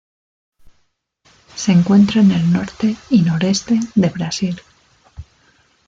[1.53, 4.59] Se encuentra en el norte y noreste de Brasil.